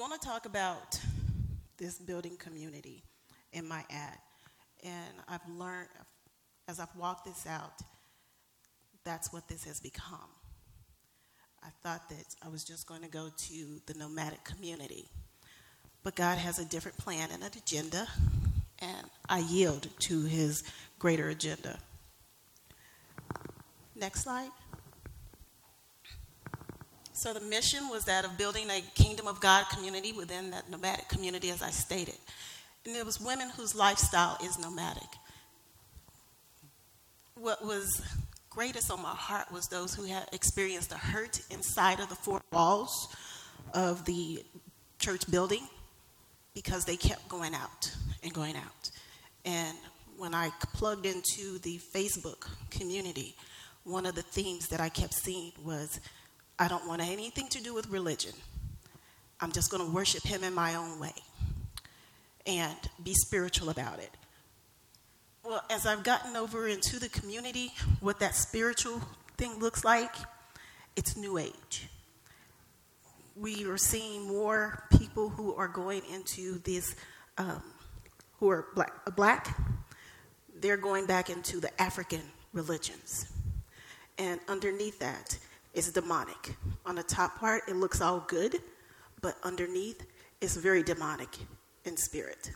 [0.00, 0.98] going to talk about
[1.76, 3.02] this building community
[3.52, 4.18] in my at.
[4.82, 5.88] And I've learned,
[6.68, 7.82] as I've walked this out,
[9.04, 10.30] that's what this has become.
[11.62, 15.04] I thought that I was just going to go to the nomadic community.
[16.02, 18.06] But God has a different plan and an agenda,
[18.78, 20.64] and I yield to his
[20.98, 21.78] greater agenda.
[23.94, 24.48] Next slide.
[27.20, 31.06] So the mission was that of building a kingdom of God community within that nomadic
[31.10, 32.14] community, as I stated.
[32.86, 35.02] And it was women whose lifestyle is nomadic.
[37.34, 38.00] What was
[38.48, 42.40] greatest on my heart was those who had experienced the hurt inside of the four
[42.52, 43.14] walls
[43.74, 44.42] of the
[44.98, 45.68] church building
[46.54, 48.90] because they kept going out and going out.
[49.44, 49.76] And
[50.16, 53.36] when I plugged into the Facebook community,
[53.84, 56.00] one of the themes that I kept seeing was
[56.60, 58.34] I don't want anything to do with religion.
[59.40, 61.14] I'm just going to worship him in my own way
[62.46, 64.10] and be spiritual about it.
[65.42, 69.00] Well, as I've gotten over into the community, what that spiritual
[69.38, 70.14] thing looks like,
[70.96, 71.88] it's new age.
[73.34, 76.94] We are seeing more people who are going into this,
[77.38, 77.62] um,
[78.38, 79.58] who are black, black,
[80.60, 82.20] they're going back into the African
[82.52, 83.32] religions.
[84.18, 85.38] And underneath that,
[85.74, 86.54] is demonic.
[86.84, 88.56] On the top part, it looks all good,
[89.20, 90.06] but underneath,
[90.40, 91.28] it's very demonic
[91.84, 92.50] in spirit.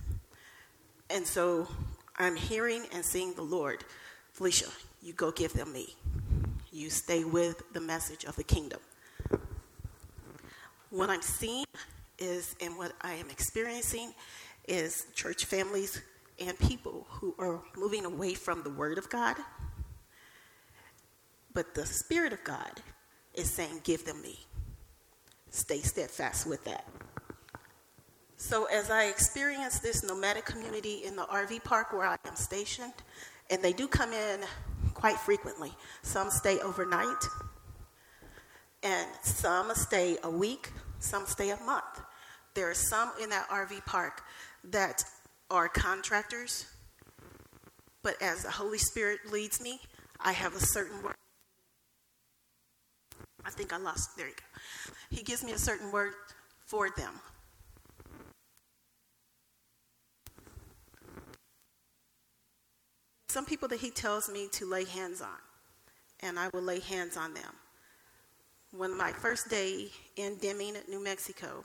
[1.11, 1.69] And so
[2.17, 3.85] I'm hearing and seeing the Lord,
[4.33, 4.71] Felicia,
[5.03, 5.95] you go give them me.
[6.73, 8.81] You stay with the message of the kingdom.
[10.91, 11.67] What I'm seeing
[12.19, 14.13] is, and what I am experiencing,
[14.67, 16.01] is church families
[16.41, 19.37] and people who are moving away from the Word of God.
[21.53, 22.81] But the Spirit of God
[23.35, 24.39] is saying, Give them me.
[25.51, 26.87] Stay steadfast with that.
[28.37, 32.93] So, as I experience this nomadic community in the RV park where I am stationed,
[33.51, 34.41] and they do come in
[34.93, 35.73] quite frequently,
[36.03, 37.25] some stay overnight,
[38.83, 42.03] and some stay a week, some stay a month.
[42.55, 44.23] There are some in that RV park
[44.65, 45.03] that
[45.51, 46.67] are contractors,
[48.03, 49.81] but as the Holy Spirit leads me,
[50.21, 51.15] I have a certain word
[53.47, 54.17] I think I lost.
[54.17, 54.95] There you go.
[55.11, 56.15] He gives me a certain word
[56.67, 57.21] for them.
[63.29, 65.41] Some people that he tells me to lay hands on,
[66.21, 67.53] and I will lay hands on them.
[68.71, 71.65] When my first day in Deming, New Mexico,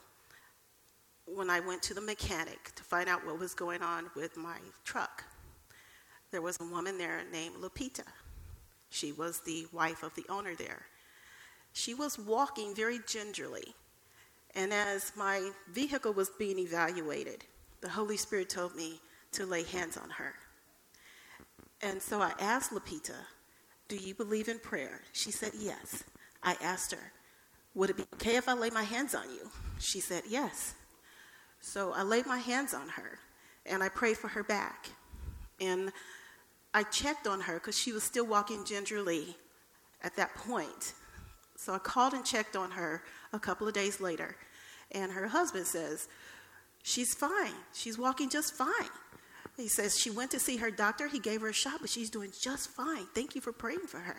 [1.28, 4.58] when I went to the mechanic to find out what was going on with my
[4.84, 5.24] truck,
[6.32, 8.04] there was a woman there named Lupita.
[8.90, 10.86] She was the wife of the owner there.
[11.74, 13.76] She was walking very gingerly.
[14.56, 17.46] And as my vehicle was being evaluated,
[17.82, 19.00] the Holy Spirit told me
[19.34, 20.34] to lay hands on her.
[21.82, 23.16] And so I asked Lupita,
[23.88, 25.02] Do you believe in prayer?
[25.14, 26.04] She said, Yes.
[26.44, 27.12] I asked her,
[27.76, 29.50] Would it be okay if I lay my hands on you?
[29.80, 30.74] She said, Yes.
[31.62, 33.20] So I laid my hands on her
[33.66, 34.90] and I prayed for her back.
[35.62, 35.92] And
[36.74, 39.38] I checked on her because she was still walking gingerly
[40.02, 40.94] at that point.
[41.60, 43.04] So I called and checked on her
[43.34, 44.38] a couple of days later,
[44.94, 46.08] and her husband says,
[46.84, 47.52] She's fine.
[47.74, 48.70] She's walking just fine.
[49.58, 51.10] He says she went to see her doctor.
[51.10, 53.08] He gave her a shot, but she's doing just fine.
[53.14, 54.16] Thank you for praying for her.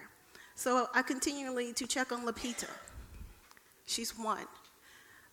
[0.54, 2.68] So I continually to check on Lupita.
[3.86, 4.46] She's one.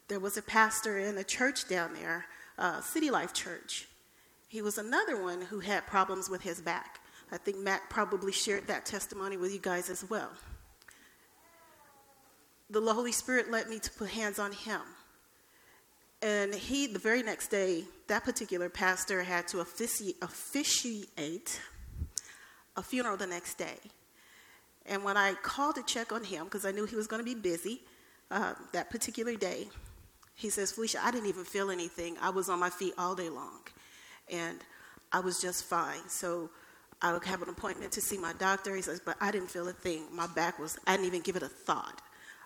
[0.08, 3.90] There was a pastor in a church down there, uh, City Life Church.
[4.48, 7.02] He was another one who had problems with his back.
[7.34, 10.32] I think Matt probably shared that testimony with you guys as well
[12.70, 14.82] the Holy Spirit led me to put hands on him.
[16.22, 21.62] And he, the very next day, that particular pastor had to offici- officiate
[22.76, 23.78] a funeral the next day.
[24.86, 27.26] And when I called to check on him, because I knew he was going to
[27.26, 27.82] be busy
[28.32, 29.68] uh, that particular day,
[30.34, 32.16] he says, Felicia, I didn't even feel anything.
[32.22, 33.62] I was on my feet all day long.
[34.32, 34.60] And
[35.12, 36.08] I was just fine.
[36.08, 36.50] So
[37.02, 38.76] I would have an appointment to see my doctor.
[38.76, 40.04] He says, but I didn't feel a thing.
[40.12, 42.02] My back was, I didn't even give it a thought.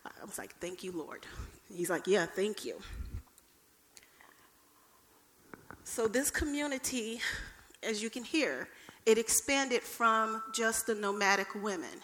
[0.05, 1.25] I was like, Thank you, Lord.
[1.73, 2.75] He's like, Yeah, thank you.
[5.83, 7.21] So, this community,
[7.83, 8.69] as you can hear,
[9.05, 12.01] it expanded from just the nomadic women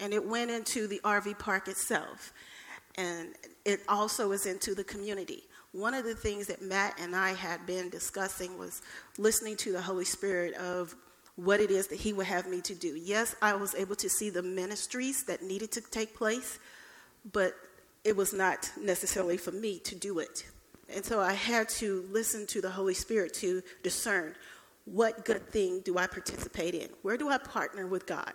[0.00, 2.32] and it went into the RV park itself.
[2.96, 3.28] And
[3.64, 5.44] it also is into the community.
[5.72, 8.82] One of the things that Matt and I had been discussing was
[9.16, 10.94] listening to the Holy Spirit of
[11.36, 12.94] what it is that He would have me to do.
[12.94, 16.58] Yes, I was able to see the ministries that needed to take place,
[17.30, 17.54] but
[18.04, 20.44] it was not necessarily for me to do it.
[20.94, 24.34] And so I had to listen to the Holy Spirit to discern
[24.84, 26.88] what good thing do I participate in?
[27.02, 28.32] Where do I partner with God?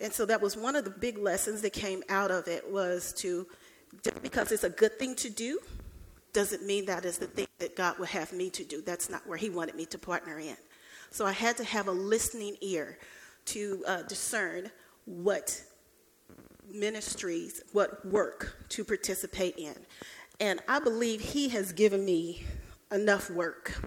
[0.00, 3.12] And so that was one of the big lessons that came out of it was
[3.14, 3.46] to
[4.02, 5.58] just because it's a good thing to do
[6.32, 8.82] doesn't mean that is the thing that God would have me to do.
[8.82, 10.56] That's not where he wanted me to partner in.
[11.10, 12.98] So I had to have a listening ear
[13.46, 14.70] to uh, discern
[15.06, 15.62] what
[16.72, 19.74] ministries, what work to participate in.
[20.40, 22.44] And I believe he has given me
[22.92, 23.80] enough work,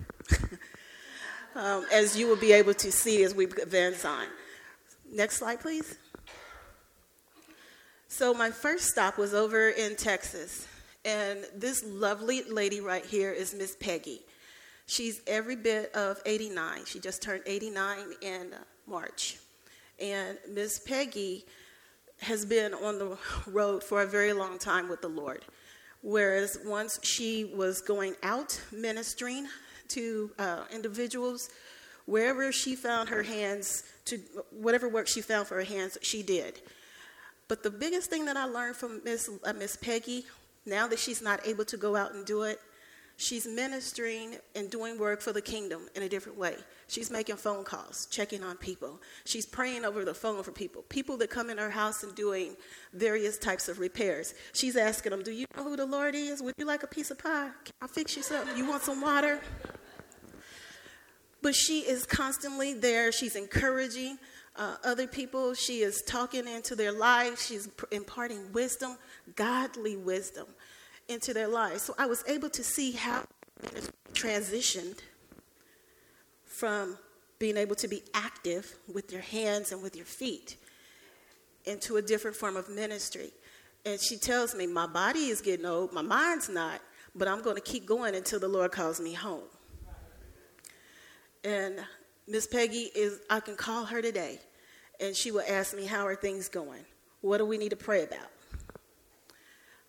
[1.55, 4.25] um, as you will be able to see as we advance on.
[5.11, 5.97] Next slide, please.
[8.07, 10.67] So, my first stop was over in Texas.
[11.05, 14.21] And this lovely lady right here is Miss Peggy.
[14.85, 16.85] She's every bit of 89.
[16.85, 18.53] She just turned 89 in
[18.87, 19.37] March.
[19.99, 21.45] And Miss Peggy
[22.21, 23.17] has been on the
[23.47, 25.45] road for a very long time with the Lord.
[26.01, 29.47] Whereas once she was going out ministering
[29.89, 31.49] to uh, individuals,
[32.05, 34.17] wherever she found her hands to
[34.51, 36.59] whatever work she found for her hands, she did.
[37.47, 40.25] But the biggest thing that I learned from Miss uh, Miss Peggy,
[40.65, 42.59] now that she's not able to go out and do it,
[43.19, 46.55] she's ministering and doing work for the kingdom in a different way.
[46.87, 49.01] She's making phone calls, checking on people.
[49.25, 50.83] She's praying over the phone for people.
[50.83, 52.55] People that come in her house and doing
[52.93, 54.33] various types of repairs.
[54.53, 56.41] She's asking them, "Do you know who the Lord is?
[56.41, 57.51] Would you like a piece of pie?
[57.65, 58.57] Can I fix you something?
[58.57, 59.41] You want some water?"
[61.41, 63.11] But she is constantly there.
[63.11, 64.17] She's encouraging
[64.55, 65.53] uh, other people.
[65.53, 67.45] She is talking into their lives.
[67.45, 68.97] She's imparting wisdom,
[69.35, 70.47] godly wisdom,
[71.09, 71.81] into their lives.
[71.81, 73.23] So I was able to see how
[73.63, 74.99] it transitioned
[76.45, 76.97] from
[77.39, 80.57] being able to be active with your hands and with your feet
[81.65, 83.31] into a different form of ministry.
[83.85, 86.81] And she tells me, My body is getting old, my mind's not,
[87.15, 89.43] but I'm going to keep going until the Lord calls me home.
[91.43, 91.79] And
[92.27, 94.39] Miss Peggy is, I can call her today,
[94.99, 96.83] and she will ask me, How are things going?
[97.21, 98.29] What do we need to pray about?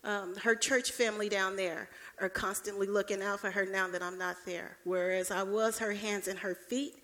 [0.02, 1.88] Um, her church family down there
[2.20, 4.76] are constantly looking out for her now that I'm not there.
[4.85, 6.94] Whereas I was her hands and her feet.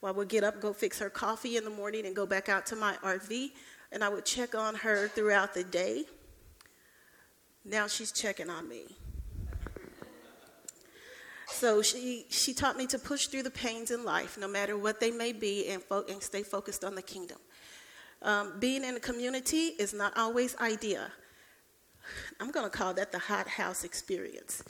[0.00, 2.48] Well, I would get up, go fix her coffee in the morning, and go back
[2.48, 3.52] out to my RV,
[3.92, 6.04] and I would check on her throughout the day.
[7.64, 8.96] Now she's checking on me.
[11.46, 14.98] So she, she taught me to push through the pains in life, no matter what
[14.98, 17.38] they may be, and, fo- and stay focused on the kingdom.
[18.22, 21.06] Um, being in a community is not always ideal.
[22.40, 24.62] I'm going to call that the hot house experience.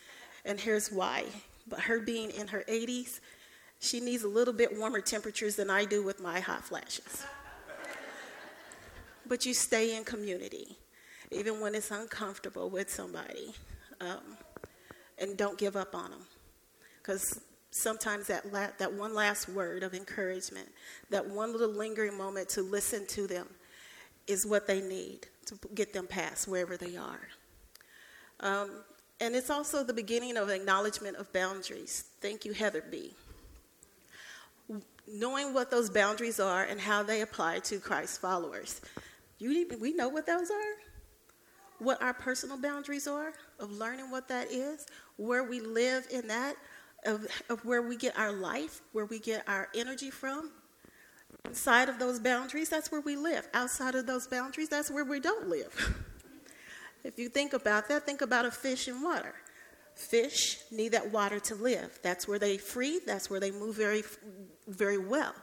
[0.45, 1.25] And here's why.
[1.69, 3.21] But her being in her 80s,
[3.79, 7.25] she needs a little bit warmer temperatures than I do with my hot flashes.
[9.27, 10.77] but you stay in community,
[11.31, 13.55] even when it's uncomfortable with somebody.
[14.01, 14.37] Um,
[15.19, 16.23] and don't give up on them.
[17.01, 17.41] Because
[17.71, 20.69] sometimes that, la- that one last word of encouragement,
[21.11, 23.47] that one little lingering moment to listen to them,
[24.27, 27.29] is what they need to get them past wherever they are.
[28.41, 28.71] Um,
[29.21, 32.05] and it's also the beginning of acknowledgement of boundaries.
[32.21, 33.15] Thank you, Heather B.
[35.07, 38.81] Knowing what those boundaries are and how they apply to Christ's followers.
[39.39, 40.75] You, we know what those are?
[41.79, 46.55] What our personal boundaries are, of learning what that is, where we live in that,
[47.05, 50.51] of, of where we get our life, where we get our energy from.
[51.45, 53.49] Inside of those boundaries, that's where we live.
[53.55, 55.75] Outside of those boundaries, that's where we don't live.
[57.05, 59.35] if you think about that, think about a fish in water.
[59.95, 61.99] Fish need that water to live.
[62.03, 64.03] That's where they free, that's where they move very,
[64.69, 65.35] very well.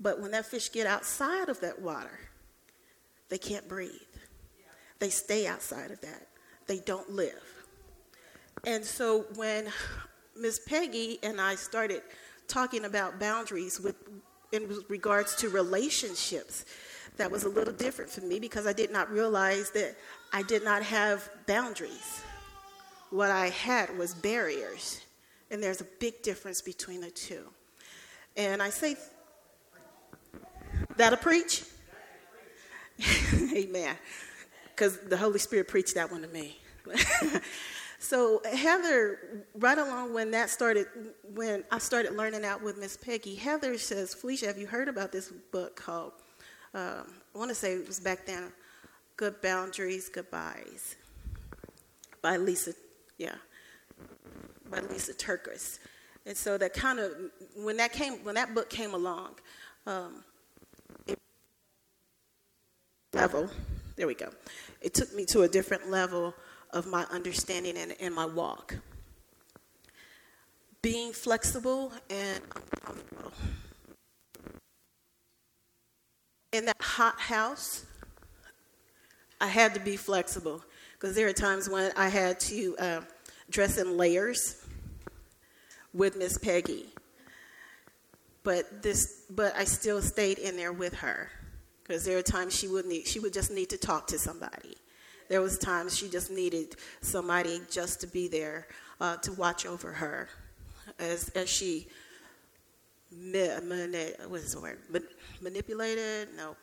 [0.00, 2.20] But when that fish get outside of that water,
[3.28, 3.90] they can't breathe.
[4.98, 6.26] They stay outside of that.
[6.66, 7.42] They don't live.
[8.64, 9.68] And so when
[10.36, 12.02] Miss Peggy and I started
[12.46, 13.96] talking about boundaries with
[14.52, 16.64] in regards to relationships.
[17.16, 19.96] That was a little different for me because I did not realize that
[20.32, 22.22] I did not have boundaries.
[23.10, 25.00] What I had was barriers.
[25.50, 27.42] And there's a big difference between the two.
[28.36, 28.96] And I say,
[30.96, 31.64] that'll preach?
[33.52, 33.96] Amen.
[34.74, 36.58] Because the Holy Spirit preached that one to me.
[37.98, 40.86] So Heather, right along when that started,
[41.34, 45.10] when I started learning out with Miss Peggy, Heather says, Felicia, have you heard about
[45.10, 46.12] this book called,
[46.74, 48.52] um, I want to say it was back then,
[49.16, 50.94] Good Boundaries, Goodbyes,
[52.22, 52.74] by Lysa,
[53.18, 53.34] yeah,
[54.70, 55.80] by Lysa TerKeurst.
[56.24, 57.12] And so that kind of,
[57.56, 59.34] when that came, when that book came along,
[59.86, 60.22] um,
[61.06, 61.18] it,
[63.12, 63.50] level,
[63.96, 64.28] there we go.
[64.80, 66.32] It took me to a different level
[66.70, 68.74] of my understanding and, and my walk.
[70.82, 73.32] being flexible and uncomfortable.
[76.52, 77.84] In that hot house,
[79.40, 83.00] I had to be flexible because there are times when I had to uh,
[83.50, 84.56] dress in layers
[85.92, 86.86] with Miss Peggy.
[88.44, 91.30] But this, but I still stayed in there with her
[91.82, 94.76] because there are times she would need, she would just need to talk to somebody.
[95.28, 98.66] There was times she just needed somebody just to be there
[99.00, 100.28] uh, to watch over her
[100.98, 101.86] as as she
[103.10, 104.78] what is the word?
[105.40, 106.28] manipulated?
[106.36, 106.56] No,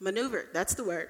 [0.00, 0.48] maneuvered.
[0.52, 1.08] That's the word.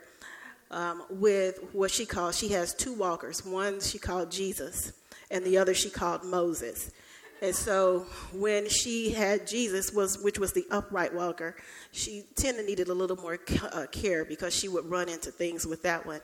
[0.70, 3.44] Um, with what she calls, she has two walkers.
[3.44, 4.92] One she called Jesus,
[5.30, 6.90] and the other she called Moses.
[7.42, 11.56] And so when she had Jesus, was which was the upright walker,
[11.90, 13.36] she tended needed a little more
[13.72, 16.20] uh, care because she would run into things with that one,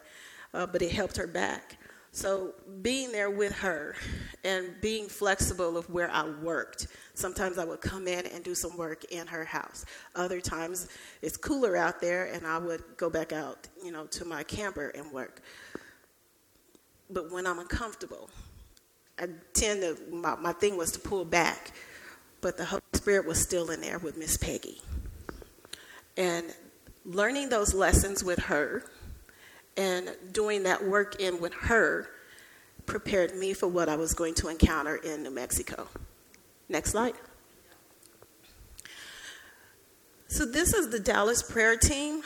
[0.55, 1.77] uh, but it helped her back.
[2.13, 3.97] So being there with her
[4.45, 6.87] and being flexible of where I worked.
[7.15, 9.85] Sometimes I would come in and do some work in her house.
[10.15, 10.89] Other times
[11.21, 14.91] it's cooler out there and I would go back out, you know, to my camper
[14.91, 15.43] and work.
[17.11, 18.31] But when I'm uncomfortable,
[19.19, 21.73] I tend to, my, my thing was to pull back,
[22.41, 24.81] but the Holy Spirit was still in there with Miss Peggy.
[26.17, 26.47] And
[27.05, 28.85] learning those lessons with her
[29.77, 32.09] and doing that work in with her
[32.87, 35.89] prepared me for what I was going to encounter in New Mexico.
[36.69, 37.15] Next slide.
[40.27, 42.23] So, this is the Dallas prayer team.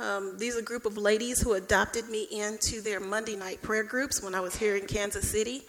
[0.00, 3.84] Um, these are a group of ladies who adopted me into their Monday night prayer
[3.84, 5.62] groups when I was here in Kansas City.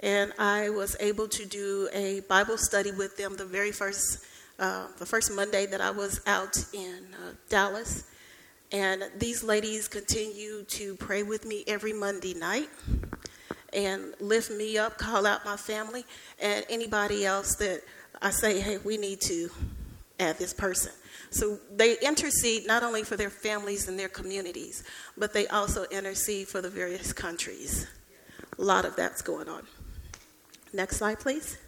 [0.00, 4.26] And I was able to do a Bible study with them the very first,
[4.58, 8.04] uh, the first Monday that I was out in uh, Dallas.
[8.70, 12.68] And these ladies continue to pray with me every Monday night
[13.72, 16.04] and lift me up, call out my family,
[16.38, 17.80] and anybody else that
[18.20, 19.48] I say, hey, we need to
[20.18, 20.92] add this person.
[21.30, 24.84] So they intercede not only for their families and their communities,
[25.16, 27.86] but they also intercede for the various countries.
[28.58, 29.66] A lot of that's going on.
[30.72, 31.58] Next slide, please.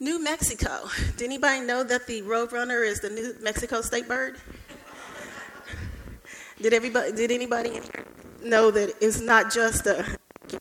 [0.00, 0.88] New Mexico.
[1.16, 4.36] Did anybody know that the roadrunner is the New Mexico state bird?
[6.60, 7.12] Did everybody?
[7.12, 7.80] Did anybody
[8.42, 10.04] know that it's not just a?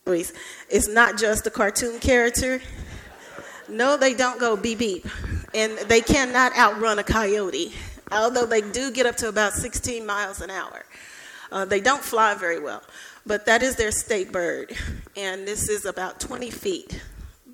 [0.05, 2.61] It's not just a cartoon character.
[3.69, 5.05] No, they don't go beep beep
[5.53, 7.73] and they cannot outrun a coyote,
[8.11, 10.85] although they do get up to about 16 miles an hour.
[11.51, 12.83] Uh, they don't fly very well,
[13.25, 14.75] but that is their state bird,
[15.15, 17.01] and this is about 20 feet.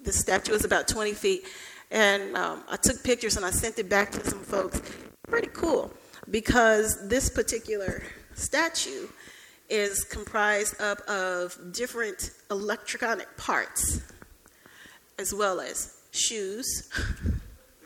[0.03, 1.45] The statue is about 20 feet,
[1.91, 4.81] and um, I took pictures and I sent it back to some folks.
[5.27, 5.91] Pretty cool
[6.29, 8.03] because this particular
[8.33, 9.07] statue
[9.69, 14.01] is comprised up of different electronic parts
[15.19, 16.89] as well as shoes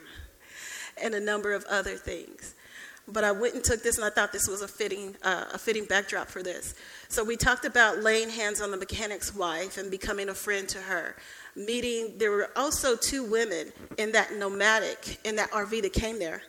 [1.02, 2.54] and a number of other things.
[3.10, 5.58] But I went and took this, and I thought this was a fitting, uh, a
[5.58, 6.74] fitting backdrop for this.
[7.08, 10.78] So we talked about laying hands on the mechanic's wife and becoming a friend to
[10.78, 11.16] her.
[11.56, 16.42] Meeting, there were also two women in that nomadic, in that RV that came there.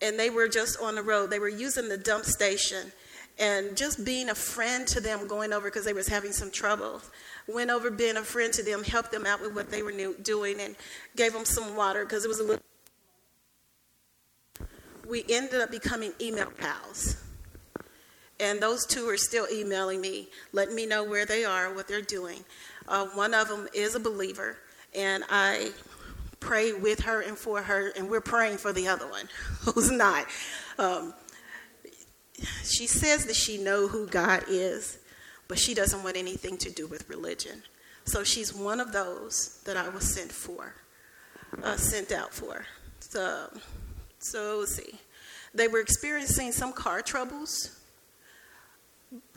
[0.00, 1.28] And they were just on the road.
[1.28, 2.90] They were using the dump station
[3.38, 7.00] and just being a friend to them going over because they was having some trouble
[7.46, 10.60] went over being a friend to them, helped them out with what they were doing,
[10.60, 10.76] and
[11.16, 12.62] gave them some water because it was a little.
[15.08, 17.20] We ended up becoming email pals.
[18.40, 22.02] And those two are still emailing me, letting me know where they are, what they're
[22.02, 22.44] doing.
[22.88, 24.56] Uh, one of them is a believer,
[24.94, 25.70] and I
[26.40, 29.28] pray with her and for her, and we're praying for the other one
[29.60, 30.26] who's not.
[30.78, 31.14] Um,
[32.64, 34.98] she says that she know who God is,
[35.48, 37.62] but she doesn't want anything to do with religion.
[38.04, 40.74] So she's one of those that I was sent for,
[41.62, 42.66] uh, sent out for.
[43.00, 43.48] So,
[44.18, 44.98] so let's see.
[45.54, 47.70] They were experiencing some car troubles,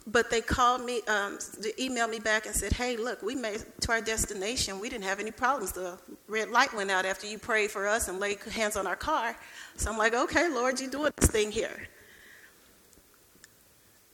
[0.07, 3.63] but they called me, um, they emailed me back and said, "Hey, look, we made
[3.81, 4.79] to our destination.
[4.79, 5.73] We didn't have any problems.
[5.73, 8.95] The red light went out after you prayed for us and laid hands on our
[8.95, 9.35] car."
[9.75, 11.87] So I'm like, "Okay, Lord, you're doing this thing here."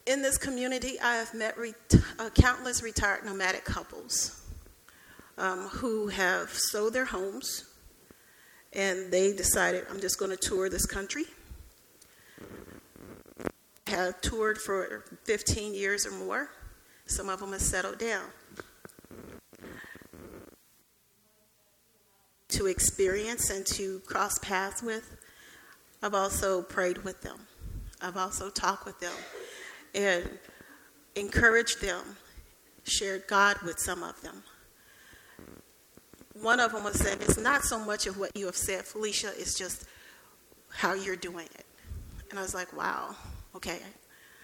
[0.05, 1.73] In this community, I have met re-
[2.19, 4.41] uh, countless retired nomadic couples
[5.37, 7.63] um, who have sold their homes
[8.73, 11.23] and they decided, I'm just going to tour this country.
[13.87, 16.49] Have toured for 15 years or more.
[17.05, 18.25] Some of them have settled down.
[22.49, 25.15] To experience and to cross paths with,
[26.01, 27.47] I've also prayed with them.
[28.01, 29.13] I've also talked with them
[29.93, 30.29] and
[31.15, 32.17] encouraged them
[32.83, 34.43] shared God with some of them.
[36.41, 39.31] One of them was saying, It's not so much of what you have said, Felicia,
[39.37, 39.85] it's just
[40.69, 41.65] how you're doing it.
[42.29, 43.15] And I was like, Wow,
[43.55, 43.79] okay.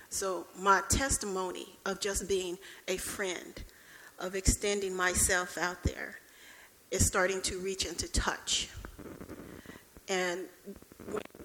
[0.09, 3.61] So, my testimony of just being a friend,
[4.17, 6.19] of extending myself out there,
[6.89, 8.69] is starting to reach into touch.
[10.07, 10.45] And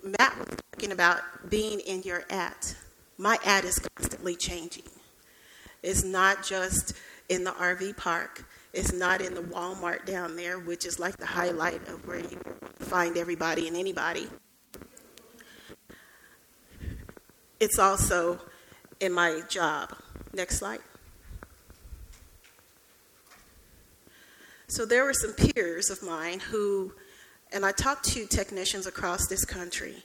[0.03, 1.21] Matt was talking about
[1.51, 2.75] being in your at,
[3.19, 4.85] my at is constantly changing.
[5.83, 6.95] It's not just
[7.29, 8.45] in the RV park.
[8.73, 12.41] It's not in the Walmart down there, which is like the highlight of where you
[12.79, 14.29] find everybody and anybody.
[17.61, 18.41] It's also
[19.01, 19.95] in my job.
[20.33, 20.81] Next slide.
[24.67, 26.95] So there were some peers of mine who,
[27.53, 30.03] and I talked to technicians across this country.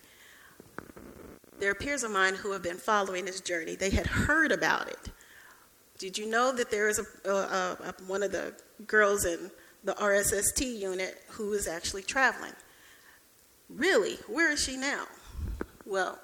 [1.59, 3.75] There are peers of mine who have been following this journey.
[3.75, 5.09] They had heard about it.
[5.97, 8.53] Did you know that there is a, a, a, one of the
[8.87, 9.51] girls in
[9.83, 12.53] the RSST unit who is actually traveling?
[13.69, 14.15] Really?
[14.27, 15.05] Where is she now?
[15.85, 16.17] Well,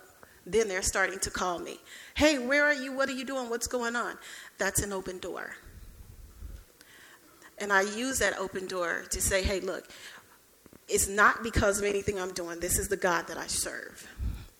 [0.45, 1.79] then they're starting to call me.
[2.15, 2.93] Hey, where are you?
[2.93, 3.49] What are you doing?
[3.49, 4.17] What's going on?
[4.57, 5.55] That's an open door.
[7.57, 9.89] And I use that open door to say, hey, look,
[10.87, 12.59] it's not because of anything I'm doing.
[12.59, 14.07] This is the God that I serve.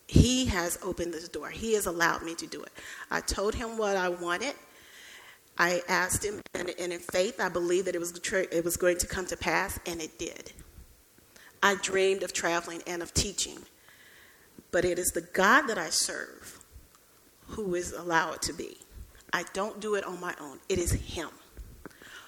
[0.08, 1.50] He has opened this door.
[1.50, 2.72] He has allowed me to do it.
[3.10, 4.54] I told him what I wanted.
[5.58, 8.20] I asked him, and, and in faith, I believed that it was,
[8.52, 10.52] it was going to come to pass, and it did.
[11.64, 13.60] I dreamed of traveling and of teaching,
[14.72, 16.60] but it is the God that I serve
[17.48, 18.78] who is allowed to be.
[19.32, 21.30] I don't do it on my own, it is Him.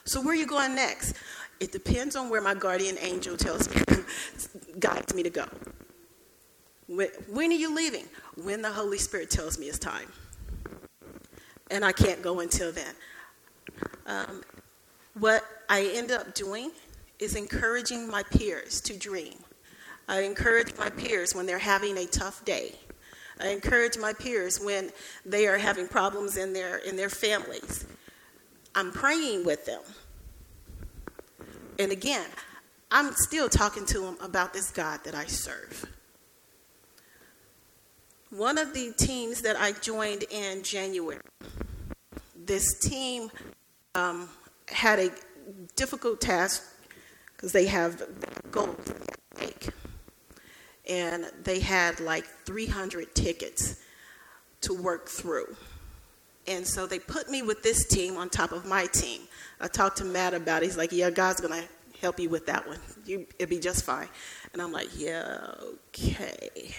[0.06, 1.16] So, where are you going next?
[1.60, 3.82] It depends on where my guardian angel tells me,
[4.80, 5.46] guides me to go.
[6.88, 8.06] When, when are you leaving?
[8.42, 10.12] When the Holy Spirit tells me it's time.
[11.70, 12.94] And I can't go until then.
[14.06, 14.42] Um,
[15.20, 16.72] what I end up doing
[17.20, 19.36] is encouraging my peers to dream.
[20.08, 22.76] I encourage my peers when they're having a tough day.
[23.40, 24.92] I encourage my peers when
[25.26, 27.86] they are having problems in their in their families.
[28.74, 29.82] I'm praying with them.
[31.80, 32.28] And again,
[32.90, 35.86] I'm still talking to them about this God that I serve.
[38.30, 41.22] One of the teams that I joined in January,
[42.36, 43.32] this team
[43.96, 44.30] um,
[44.68, 45.10] had a
[45.76, 46.64] difficult task
[47.36, 48.00] because they have
[48.52, 48.76] to
[49.40, 49.70] make.
[50.90, 53.82] And they had like 300 tickets
[54.62, 55.56] to work through.
[56.48, 59.22] And so they put me with this team on top of my team.
[59.60, 60.68] I talked to Matt about it.
[60.68, 61.68] He's like, Yeah, God's going to
[62.02, 62.80] help you with that one.
[63.06, 64.08] You, it'll be just fine.
[64.54, 65.54] And I'm like, Yeah,
[65.90, 66.74] okay.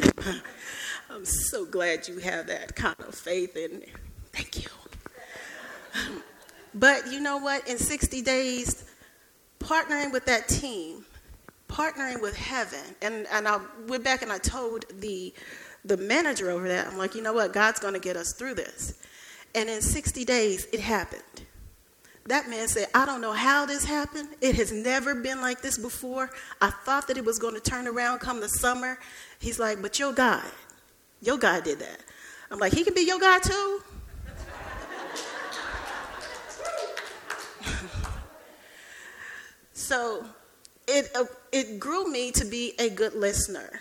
[1.10, 3.84] I'm so glad you have that kind of faith, and
[4.32, 4.68] thank you.
[6.74, 7.66] But you know what?
[7.68, 8.84] In 60 days,
[9.58, 11.04] partnering with that team,
[11.68, 15.34] partnering with heaven, and, and I went back and I told the,
[15.84, 17.52] the manager over there, I'm like, you know what?
[17.52, 18.94] God's going to get us through this.
[19.54, 21.22] And in 60 days, it happened.
[22.26, 24.28] That man said, I don't know how this happened.
[24.40, 26.30] It has never been like this before.
[26.60, 29.00] I thought that it was going to turn around come the summer.
[29.40, 30.44] He's like, but your God,
[31.22, 32.00] your God did that.
[32.50, 33.82] I'm like, he can be your God too?
[39.72, 40.24] So
[40.86, 43.80] it, uh, it grew me to be a good listener,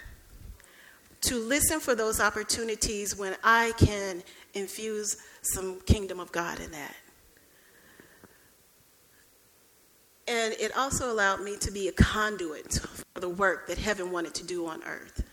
[1.21, 4.23] to listen for those opportunities when I can
[4.55, 6.95] infuse some kingdom of God in that.
[10.27, 12.79] And it also allowed me to be a conduit
[13.13, 15.28] for the work that heaven wanted to do on earth.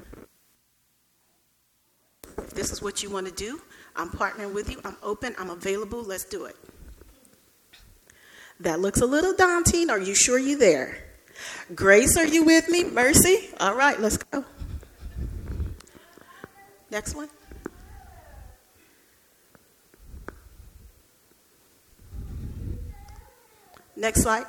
[2.38, 3.60] If this is what you want to do,
[3.94, 4.80] I'm partnering with you.
[4.84, 5.34] I'm open.
[5.38, 6.02] I'm available.
[6.02, 6.56] Let's do it.
[8.60, 9.90] That looks a little daunting.
[9.90, 10.98] Are you sure you're there?
[11.74, 12.84] Grace, are you with me?
[12.84, 13.50] Mercy?
[13.60, 14.44] All right, let's go.
[16.90, 17.28] Next one.
[23.96, 24.46] Next slide.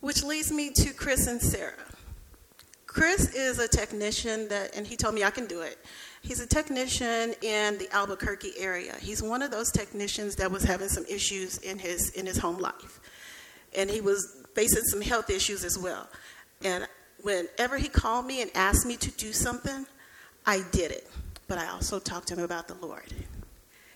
[0.00, 1.87] Which leads me to Chris and Sarah.
[2.98, 5.78] Chris is a technician that, and he told me I can do it.
[6.20, 8.92] He's a technician in the Albuquerque area.
[9.00, 12.58] He's one of those technicians that was having some issues in his in his home
[12.58, 12.98] life,
[13.76, 16.08] and he was facing some health issues as well.
[16.64, 16.88] And
[17.22, 19.86] whenever he called me and asked me to do something,
[20.44, 21.08] I did it.
[21.46, 23.06] But I also talked to him about the Lord.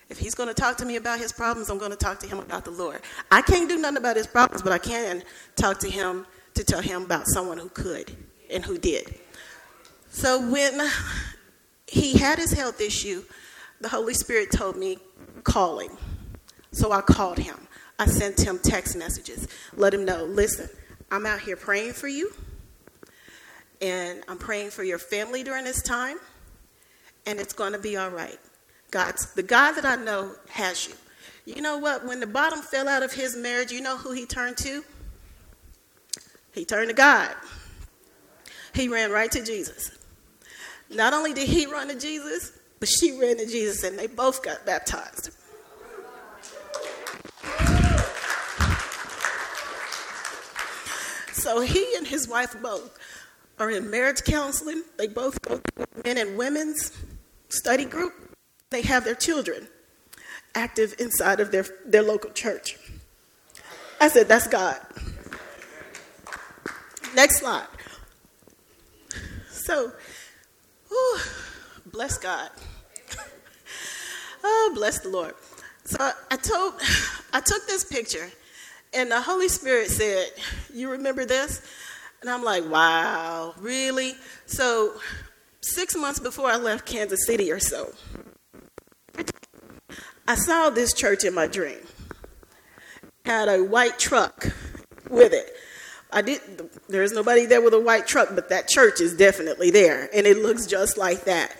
[0.07, 2.27] If he's going to talk to me about his problems, I'm going to talk to
[2.27, 3.01] him about the Lord.
[3.29, 5.23] I can't do nothing about his problems, but I can
[5.57, 8.15] talk to him to tell him about someone who could
[8.53, 9.15] and who did.
[10.09, 10.79] So when
[11.87, 13.23] he had his health issue,
[13.81, 14.99] the Holy Spirit told me,
[15.43, 15.89] calling.
[16.71, 17.55] So I called him.
[17.99, 20.67] I sent him text messages, let him know listen,
[21.11, 22.33] I'm out here praying for you,
[23.81, 26.17] and I'm praying for your family during this time,
[27.27, 28.39] and it's going to be all right.
[28.89, 30.95] God's, the God that I know has you.
[31.45, 32.05] You know what?
[32.05, 34.83] When the bottom fell out of his marriage, you know who he turned to?
[36.53, 37.31] He turned to God.
[38.73, 39.91] He ran right to Jesus.
[40.89, 44.43] Not only did he run to Jesus, but she ran to Jesus, and they both
[44.43, 45.31] got baptized.
[51.33, 52.97] So he and his wife both
[53.59, 54.83] are in marriage counseling.
[54.97, 56.91] They both go to men and women's
[57.49, 58.13] study group.
[58.69, 59.67] They have their children
[60.55, 62.77] active inside of their, their local church.
[63.99, 64.79] I said, That's God.
[67.15, 67.67] Next slide.
[69.63, 69.93] So,
[70.89, 71.19] whew,
[71.85, 72.49] bless God.
[74.43, 75.35] oh, bless the Lord.
[75.85, 75.97] So
[76.29, 76.73] I told,
[77.33, 78.29] I took this picture
[78.93, 80.31] and the Holy Spirit said,
[80.73, 81.61] You remember this?
[82.19, 84.15] And I'm like, Wow, really?
[84.47, 84.95] So,
[85.61, 87.93] six months before I left Kansas City or so,
[90.27, 91.79] I saw this church in my dream.
[93.25, 94.45] Had a white truck
[95.09, 95.55] with it.
[96.13, 96.41] I did
[96.87, 100.09] there's nobody there with a white truck, but that church is definitely there.
[100.13, 101.55] And it looks just like that.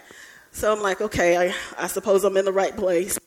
[0.52, 3.18] So I'm like, okay, I, I suppose I'm in the right place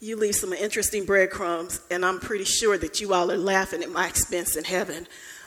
[0.00, 3.90] you leave some interesting breadcrumbs, and I'm pretty sure that you all are laughing at
[3.90, 5.06] my expense in heaven.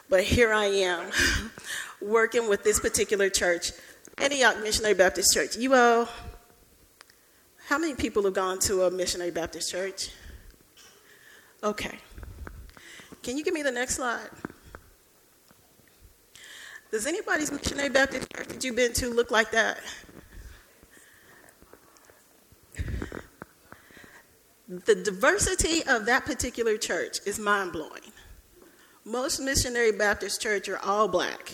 [0.10, 1.12] But here I am,
[2.02, 3.72] working with this particular church,
[4.18, 5.56] Antioch Missionary Baptist Church.
[5.56, 6.10] You all,
[7.68, 10.10] how many people have gone to a Missionary Baptist Church?
[11.64, 11.98] Okay.
[13.24, 14.30] Can you give me the next slide?
[16.92, 19.80] Does anybody's Missionary Baptist Church that you've been to look like that?
[24.68, 28.12] The diversity of that particular church is mind blowing.
[29.04, 31.52] Most missionary Baptist church are all black.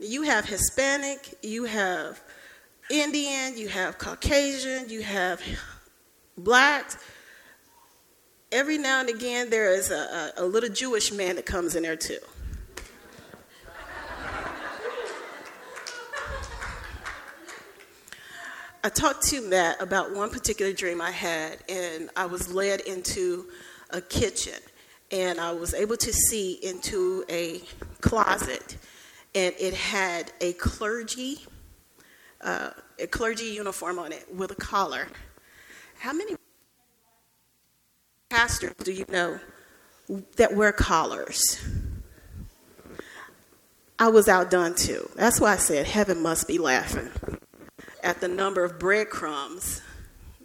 [0.00, 2.20] You have Hispanic, you have
[2.90, 5.40] Indian, you have Caucasian, you have
[6.36, 6.98] blacks.
[8.54, 11.82] Every now and again, there is a, a, a little Jewish man that comes in
[11.82, 12.20] there too.
[18.84, 23.46] I talked to Matt about one particular dream I had, and I was led into
[23.90, 24.60] a kitchen,
[25.10, 27.60] and I was able to see into a
[28.02, 28.76] closet,
[29.34, 31.38] and it had a clergy,
[32.40, 35.08] uh, a clergy uniform on it with a collar.
[35.98, 36.36] How many
[38.34, 39.38] pastors do you know
[40.36, 41.64] that wear collars?
[43.96, 45.08] I was outdone too.
[45.14, 47.10] That's why I said heaven must be laughing
[48.02, 49.82] at the number of breadcrumbs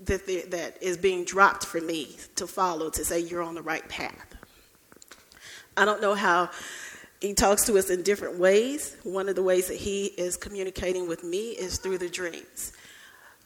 [0.06, 3.64] that, the, that is being dropped for me to follow to say you're on the
[3.64, 4.36] right path.
[5.76, 6.52] I don't know how
[7.20, 8.96] he talks to us in different ways.
[9.02, 12.72] One of the ways that he is communicating with me is through the dreams.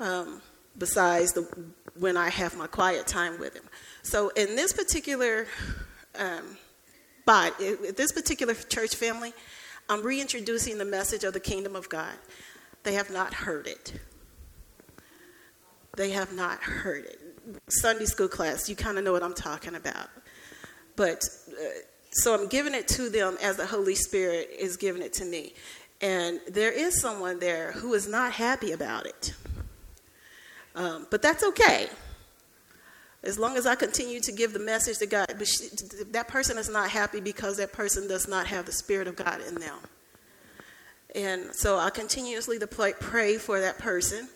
[0.01, 0.41] Um,
[0.77, 1.47] besides the
[1.97, 3.63] when I have my quiet time with him.
[4.03, 5.47] So in this particular
[6.19, 6.57] um,
[7.25, 9.33] body, this particular church family,
[9.89, 12.13] I'm reintroducing the message of the kingdom of God.
[12.83, 13.93] They have not heard it.
[15.95, 17.19] They have not heard it.
[17.67, 20.09] Sunday school class, you kind of know what I'm talking about.
[20.95, 21.63] But uh,
[22.11, 25.53] so I'm giving it to them as the Holy Spirit is giving it to me.
[26.01, 29.33] And there is someone there who is not happy about it.
[30.75, 31.87] Um, but that's okay.
[33.23, 35.69] As long as I continue to give the message to God, but she,
[36.11, 39.39] that person is not happy because that person does not have the Spirit of God
[39.47, 39.77] in them.
[41.15, 44.27] And so I continuously pray for that person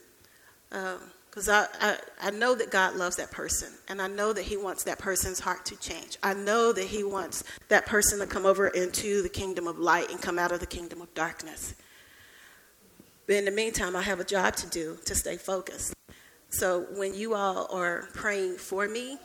[0.69, 4.43] because um, I, I, I know that God loves that person and I know that
[4.43, 6.17] He wants that person's heart to change.
[6.21, 10.12] I know that He wants that person to come over into the kingdom of light
[10.12, 11.73] and come out of the kingdom of darkness.
[13.26, 15.97] But in the meantime, I have a job to do to stay focused.
[16.50, 19.18] So when you all are praying for me,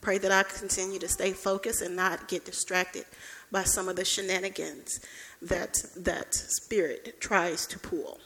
[0.00, 3.04] pray that I continue to stay focused and not get distracted
[3.50, 5.00] by some of the shenanigans
[5.42, 8.18] that that spirit tries to pull.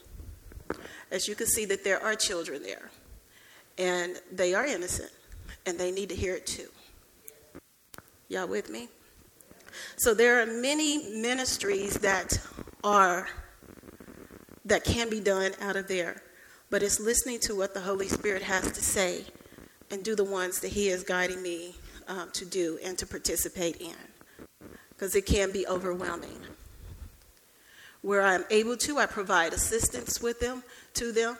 [1.10, 2.90] As you can see that there are children there
[3.78, 5.10] and they are innocent
[5.66, 6.68] and they need to hear it too.
[8.28, 8.88] Y'all with me?
[9.96, 12.38] So there are many ministries that
[12.84, 13.28] are
[14.64, 16.22] that can be done out of there,
[16.70, 19.24] but it's listening to what the Holy Spirit has to say
[19.90, 21.74] and do the ones that He is guiding me
[22.06, 23.94] um, to do and to participate in,
[24.90, 26.38] because it can be overwhelming.
[28.02, 30.62] Where I'm able to, I provide assistance with them,
[30.94, 31.36] to them.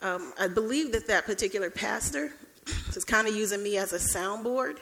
[0.00, 2.32] Um, I believe that that particular pastor
[2.94, 4.78] is kind of using me as a soundboard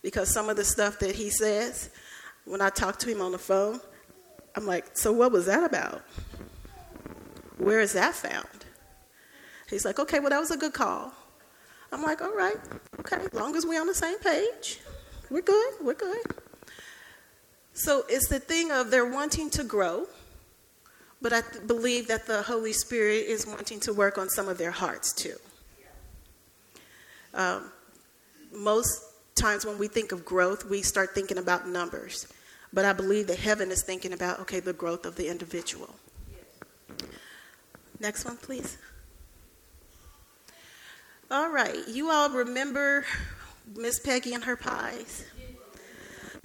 [0.00, 1.90] because some of the stuff that he says,
[2.44, 3.80] when I talk to him on the phone,
[4.54, 6.02] I'm like, so what was that about?
[7.58, 8.63] Where is that found?
[9.68, 11.12] He's like, okay, well, that was a good call.
[11.92, 12.56] I'm like, all right,
[13.00, 14.80] okay, long as we're on the same page,
[15.30, 16.26] we're good, we're good.
[17.72, 20.06] So it's the thing of they're wanting to grow,
[21.22, 24.58] but I th- believe that the Holy Spirit is wanting to work on some of
[24.58, 25.36] their hearts too.
[27.32, 27.70] Um,
[28.52, 29.02] most
[29.34, 32.26] times when we think of growth, we start thinking about numbers.
[32.72, 35.94] But I believe that heaven is thinking about, okay, the growth of the individual.
[38.00, 38.78] Next one, please.
[41.30, 43.06] All right, you all remember
[43.74, 45.24] Miss Peggy and her pies?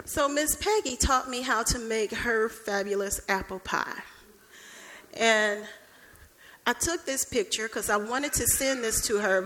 [0.06, 4.02] So Miss Peggy taught me how to make her fabulous apple pie.
[5.14, 5.64] And
[6.66, 9.46] I took this picture because I wanted to send this to her.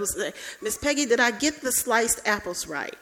[0.61, 2.95] Miss Peggy, did I get the sliced apples right?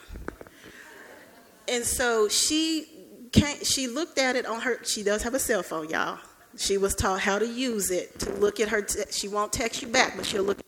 [1.68, 2.88] And so she
[3.32, 4.80] came, she looked at it on her.
[4.84, 6.20] She does have a cell phone, y'all.
[6.58, 8.82] She was taught how to use it to look at her.
[8.82, 10.60] Te- she won't text you back, but she'll look.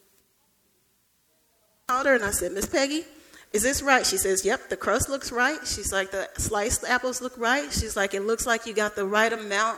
[1.94, 3.04] Called her and I said, Miss Peggy,
[3.52, 4.04] is this right?
[4.04, 5.60] She says, Yep, the crust looks right.
[5.64, 7.72] She's like, The sliced apples look right.
[7.72, 9.78] She's like, It looks like you got the right amount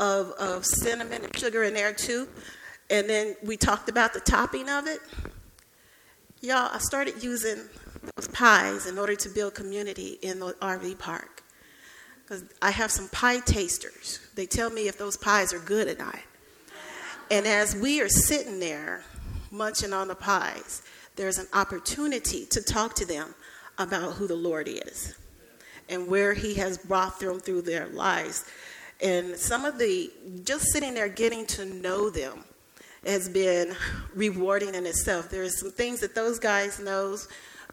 [0.00, 2.26] of, of cinnamon and sugar in there, too.
[2.90, 4.98] And then we talked about the topping of it.
[6.40, 7.58] Y'all, I started using
[8.16, 11.44] those pies in order to build community in the RV park.
[12.24, 14.18] Because I have some pie tasters.
[14.34, 16.18] They tell me if those pies are good or not.
[17.30, 19.04] And as we are sitting there
[19.52, 20.82] munching on the pies,
[21.16, 23.34] there's an opportunity to talk to them
[23.78, 25.16] about who the Lord is
[25.88, 28.44] and where He has brought them through their lives.
[29.00, 30.10] And some of the,
[30.44, 32.44] just sitting there getting to know them
[33.04, 33.74] has been
[34.14, 35.28] rewarding in itself.
[35.28, 37.28] There's some things that those guys knows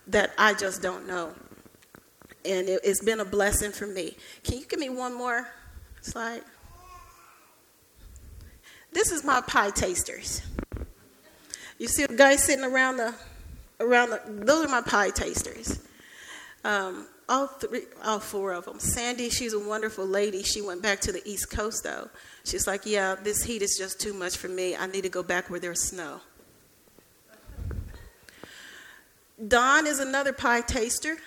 [0.08, 1.34] that I just don't know.
[2.46, 4.18] And it, it's been a blessing for me.
[4.44, 5.48] Can you give me one more
[6.02, 6.42] slide?
[8.92, 10.44] This is my pie tasters.
[11.80, 13.16] You see the guys sitting around the
[13.80, 15.80] around the, those are my pie tasters.
[16.64, 18.80] Um, all three, all four of them.
[18.80, 20.44] Sandy, she's a wonderful lady.
[20.44, 22.10] She went back to the East Coast though.
[22.44, 24.76] She's like, yeah, this heat is just too much for me.
[24.76, 26.22] I need to go back where there's snow.
[29.48, 31.18] Dawn is another pie taster,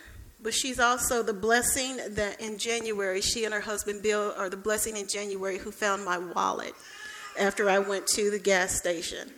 [0.42, 4.56] but she's also the blessing that in January, she and her husband Bill are the
[4.56, 6.72] blessing in January who found my wallet
[7.38, 9.30] after I went to the gas station.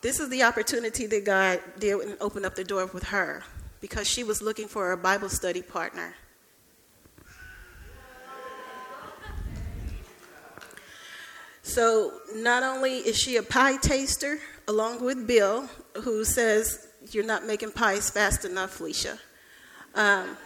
[0.00, 3.42] This is the opportunity that God did and opened up the door with her
[3.80, 6.14] because she was looking for a Bible study partner.
[11.62, 15.68] So, not only is she a pie taster, along with Bill,
[16.02, 19.18] who says, You're not making pies fast enough, Felicia.
[19.94, 20.36] Um,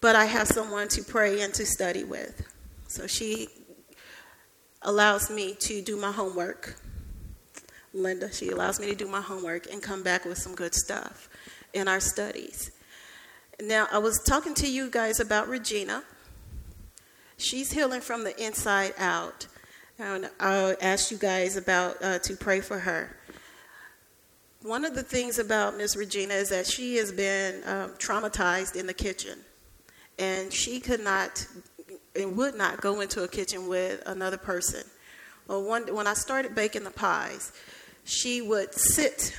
[0.00, 2.42] but I have someone to pray and to study with.
[2.88, 3.48] So, she
[4.80, 6.76] allows me to do my homework
[7.94, 8.32] Linda.
[8.32, 11.28] She allows me to do my homework and come back with some good stuff
[11.72, 12.70] in our studies.
[13.60, 16.02] Now, I was talking to you guys about Regina.
[17.36, 19.46] She's healing from the inside out.
[19.98, 23.16] And I asked you guys about uh, to pray for her.
[24.62, 28.86] One of the things about Miss Regina is that she has been um, traumatized in
[28.86, 29.38] the kitchen,
[30.18, 31.46] and she could not
[32.14, 34.84] and would not go into a kitchen with another person.
[35.48, 37.52] Well, one, when I started baking the pies,
[38.04, 39.36] she would sit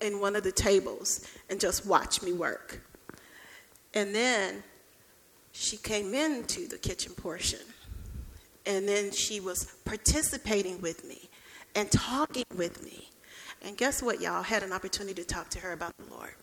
[0.00, 2.80] in one of the tables and just watch me work.
[3.94, 4.62] And then
[5.52, 7.60] she came into the kitchen portion.
[8.66, 11.28] And then she was participating with me
[11.74, 13.10] and talking with me.
[13.62, 14.42] And guess what, y'all?
[14.42, 16.34] Had an opportunity to talk to her about the Lord.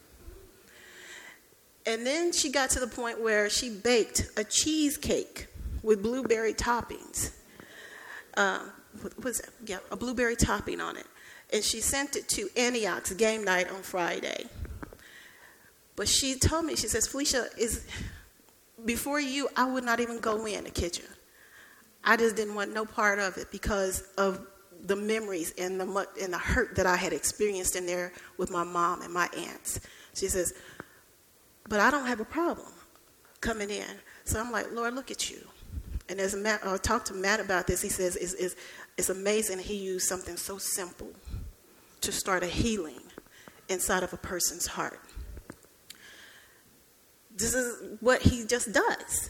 [1.86, 5.48] And then she got to the point where she baked a cheesecake
[5.82, 7.32] with blueberry toppings.
[8.38, 8.60] Uh,
[9.02, 9.42] what was?
[9.66, 11.08] Yeah, a blueberry topping on it
[11.52, 14.46] and she sent it to Antioch's game night on Friday.
[15.96, 17.86] But she told me, she says, Felicia, is
[18.86, 21.06] before you, I would not even go in the kitchen.
[22.04, 24.48] I just didn't want no part of it because of
[24.86, 28.64] the memories and the and the hurt that I had experienced in there with my
[28.64, 29.80] mom and my aunts.
[30.16, 30.54] She says,
[31.70, 32.72] but I don't have a problem
[33.40, 33.86] coming in.
[34.26, 35.46] So I'm like, Lord, look at you.
[36.10, 38.56] And as Matt, I talked to Matt about this, he says, it's, it's,
[38.98, 41.12] it's amazing he used something so simple
[42.02, 43.02] to start a healing
[43.70, 45.00] inside of a person's heart.
[47.36, 49.30] This is what he just does.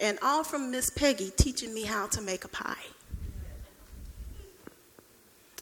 [0.00, 2.76] And all from Miss Peggy teaching me how to make a pie.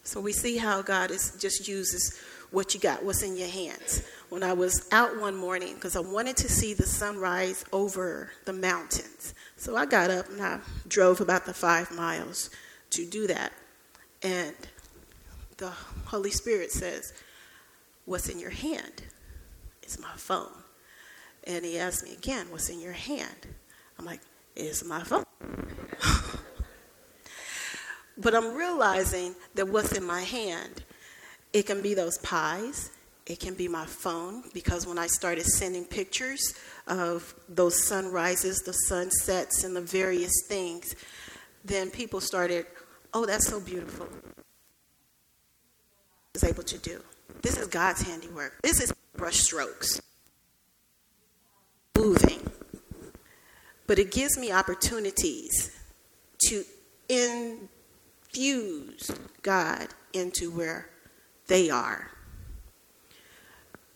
[0.04, 4.02] So we see how God is just uses what you got, what's in your hands.
[4.28, 8.52] When I was out one morning, because I wanted to see the sunrise over the
[8.52, 9.34] mountains.
[9.56, 12.50] So I got up and I drove about the five miles
[12.90, 13.52] to do that.
[14.22, 14.54] And
[15.58, 15.70] the
[16.06, 17.12] Holy Spirit says,
[18.04, 19.02] What's in your hand?
[19.82, 20.52] It's my phone.
[21.44, 23.46] And he asked me again, What's in your hand?
[23.98, 24.20] I'm like,
[24.54, 25.24] It's my phone.
[28.18, 30.84] but I'm realizing that what's in my hand,
[31.52, 32.90] it can be those pies,
[33.26, 36.54] it can be my phone, because when I started sending pictures
[36.86, 40.94] of those sunrises, the sunsets, and the various things,
[41.64, 42.66] then people started,
[43.12, 44.06] oh, that's so beautiful.
[46.36, 47.02] I was able to do.
[47.40, 48.60] This is God's handiwork.
[48.60, 50.02] This is brush strokes.
[51.96, 52.42] Moving.
[53.86, 55.74] But it gives me opportunities
[56.48, 56.62] to
[57.08, 60.90] infuse God into where
[61.46, 62.10] they are.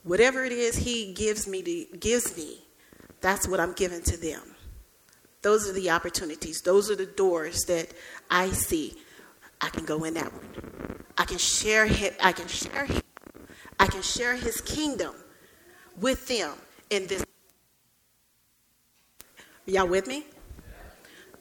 [0.02, 2.64] Whatever it is He gives me to, gives me,
[3.20, 4.40] that's what I'm giving to them.
[5.42, 6.62] Those are the opportunities.
[6.62, 7.88] Those are the doors that
[8.30, 8.96] I see.
[9.60, 10.99] I can go in that one.
[11.20, 12.14] I can share him.
[12.22, 13.02] I can share him.
[13.78, 15.14] I can share his kingdom
[16.00, 16.52] with them
[16.88, 17.22] in this.
[19.66, 20.24] Y'all with me?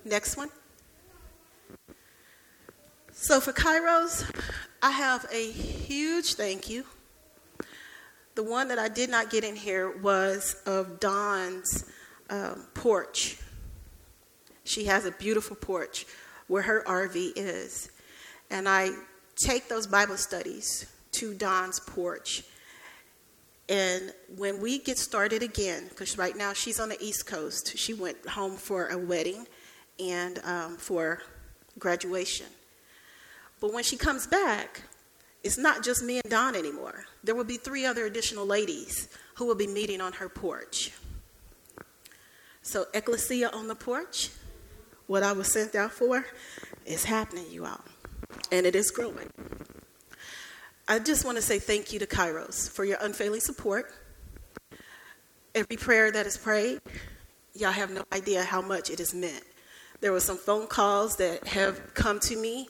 [0.03, 0.49] Next one.
[3.13, 4.29] So for Kairos,
[4.83, 6.83] I have a huge thank you.
[8.35, 11.85] The one that I did not get in here was of Dawn's
[12.29, 13.37] um, porch.
[14.65, 16.05] She has a beautiful porch
[16.47, 17.89] where her RV is.
[18.51, 18.89] And I
[19.41, 22.43] take those Bible studies to Dawn's porch.
[23.67, 27.93] And when we get started again, because right now she's on the East Coast, she
[27.93, 29.47] went home for a wedding
[29.99, 31.21] and um, for
[31.77, 32.47] graduation.
[33.61, 34.81] But when she comes back,
[35.43, 37.05] it's not just me and Don anymore.
[37.23, 40.91] There will be three other additional ladies who will be meeting on her porch.
[42.61, 44.29] So, ecclesia on the porch,
[45.07, 46.25] what I was sent out for,
[46.85, 47.81] is happening, you all.
[48.51, 49.29] And it is growing.
[50.87, 53.93] I just want to say thank you to Kairos for your unfailing support.
[55.53, 56.79] Every prayer that is prayed,
[57.53, 59.43] y'all have no idea how much it is meant.
[60.01, 62.69] There were some phone calls that have come to me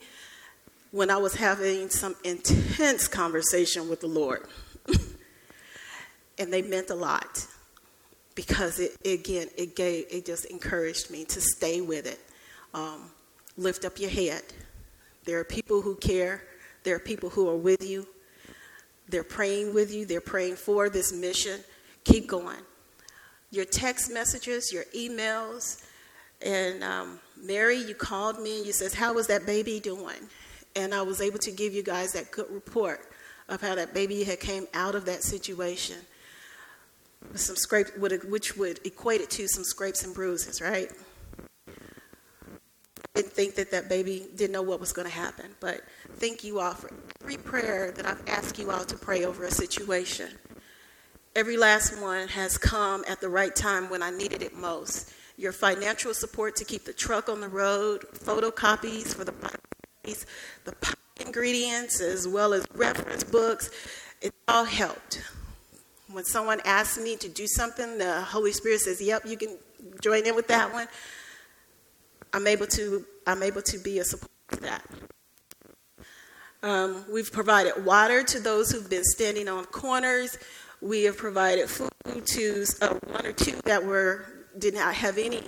[0.92, 4.48] when I was having some intense conversation with the Lord.
[6.40, 7.46] and they meant a lot
[8.34, 12.20] because it again it gave it just encouraged me to stay with it.
[12.74, 13.12] Um,
[13.58, 14.42] lift up your head.
[15.30, 16.42] There are people who care.
[16.84, 18.08] There are people who are with you.
[19.08, 20.08] They're praying with you.
[20.08, 21.60] They're praying for this mission.
[22.04, 22.58] Keep going.
[23.52, 25.84] Your text messages, your emails,
[26.42, 30.30] and um, Mary, you called me and you says, "How was that baby doing?"
[30.76, 33.02] and I was able to give you guys that good report
[33.50, 35.98] of how that baby had came out of that situation
[37.36, 40.90] some scrapes, which would equate it to some scrapes and bruises, right?
[43.20, 45.82] Didn't think that that baby didn't know what was going to happen, but
[46.20, 46.90] thank you all for
[47.22, 50.30] every prayer that I've asked you all to pray over a situation.
[51.36, 55.12] Every last one has come at the right time when I needed it most.
[55.36, 59.34] Your financial support to keep the truck on the road, photocopies for the
[60.64, 60.74] the
[61.20, 63.70] ingredients, as well as reference books.
[64.22, 65.22] It all helped.
[66.10, 69.58] When someone asks me to do something, the Holy Spirit says, "Yep, you can
[70.02, 70.88] join in with that one."
[72.32, 74.84] I'm able to I'm able to be a support to that.
[76.64, 80.36] Um, we've provided water to those who've been standing on corners.
[80.82, 81.92] We have provided food
[82.26, 84.26] to uh, one or two that were
[84.58, 85.44] did not have any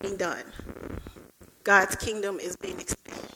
[0.00, 0.44] being done.
[1.62, 3.30] God's kingdom is being expanded.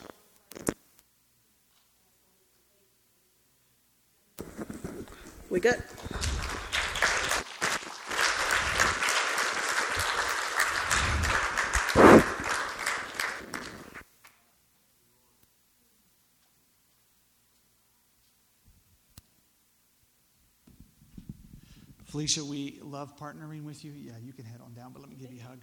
[5.51, 5.83] We good?
[22.13, 23.93] Felicia, we love partnering with you.
[23.93, 25.61] Yeah, you can head on down, but let me give you a hug.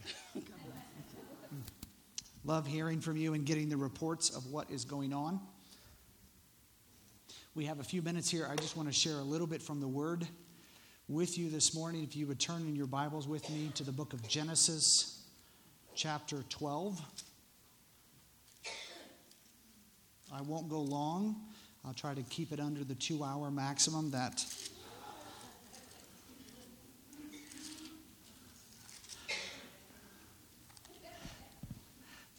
[2.43, 5.39] Love hearing from you and getting the reports of what is going on.
[7.53, 8.47] We have a few minutes here.
[8.49, 10.27] I just want to share a little bit from the Word
[11.07, 12.01] with you this morning.
[12.01, 15.25] If you would turn in your Bibles with me to the book of Genesis,
[15.93, 16.99] chapter 12.
[20.33, 21.43] I won't go long.
[21.85, 24.43] I'll try to keep it under the two hour maximum that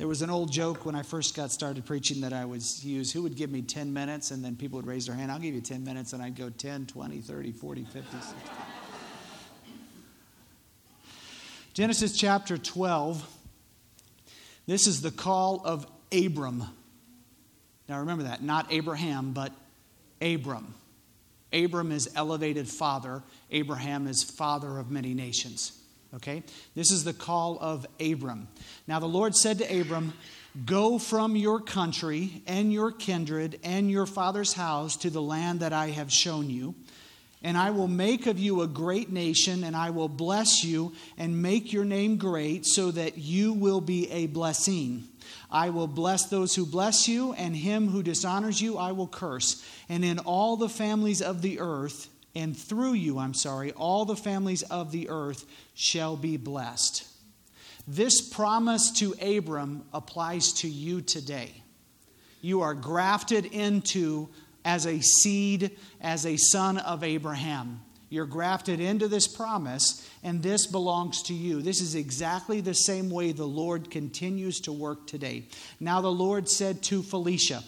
[0.01, 3.13] There was an old joke when I first got started preaching that I would use
[3.13, 5.55] who would give me 10 minutes and then people would raise their hand, I'll give
[5.55, 8.35] you 10 minutes and I'd go 10, 20, 30, 40, 50, 60.
[11.75, 13.29] Genesis chapter 12.
[14.67, 16.65] This is the call of Abram.
[17.87, 19.53] Now remember that, not Abraham, but
[20.23, 20.73] Abram.
[21.53, 25.80] Abram is elevated father, Abraham is father of many nations.
[26.15, 26.43] Okay?
[26.75, 28.49] This is the call of Abram.
[28.87, 30.13] Now the Lord said to Abram,
[30.67, 35.73] Go from your country and your kindred and your father's house to the land that
[35.73, 36.75] I have shown you.
[37.43, 41.41] And I will make of you a great nation, and I will bless you and
[41.41, 45.09] make your name great, so that you will be a blessing.
[45.51, 49.65] I will bless those who bless you, and him who dishonors you I will curse.
[49.89, 54.17] And in all the families of the earth, and through you, I'm sorry, all the
[54.17, 57.07] families of the earth shall be blessed.
[57.87, 61.53] This promise to Abram applies to you today.
[62.41, 64.29] You are grafted into
[64.65, 67.81] as a seed, as a son of Abraham.
[68.09, 71.63] You're grafted into this promise, and this belongs to you.
[71.63, 75.45] This is exactly the same way the Lord continues to work today.
[75.79, 77.63] Now, the Lord said to Felicia,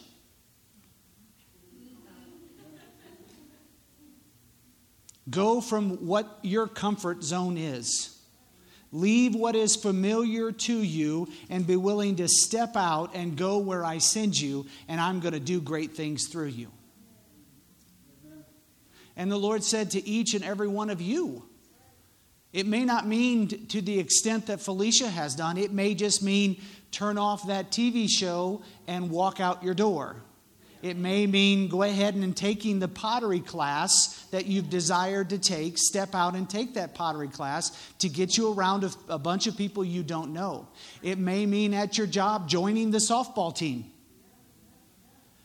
[5.33, 8.19] Go from what your comfort zone is.
[8.93, 13.85] Leave what is familiar to you and be willing to step out and go where
[13.85, 16.71] I send you, and I'm going to do great things through you.
[19.17, 21.47] And the Lord said to each and every one of you,
[22.53, 26.61] it may not mean to the extent that Felicia has done, it may just mean
[26.91, 30.23] turn off that TV show and walk out your door.
[30.83, 35.79] It may mean go ahead and taking the pottery class that you've desired to take,
[35.79, 37.71] step out and take that pottery class
[38.01, 40.67] to get you around a, a bunch of people you don't know.
[41.01, 43.85] It may mean at your job joining the softball team.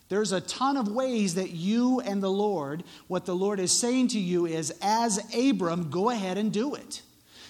[0.10, 4.08] There's a ton of ways that you and the Lord, what the Lord is saying
[4.10, 7.02] to you is, as Abram, go ahead and do it.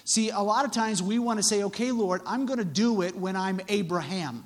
[0.04, 3.02] See, a lot of times we want to say, okay, Lord, I'm going to do
[3.02, 4.44] it when I'm Abraham.